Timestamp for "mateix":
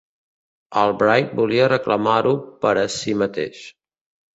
3.25-3.67